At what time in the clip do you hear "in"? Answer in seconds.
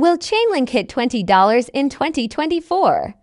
1.74-1.90